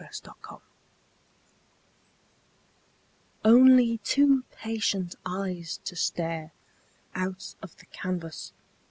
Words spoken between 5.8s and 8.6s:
to stare Out of the canvas.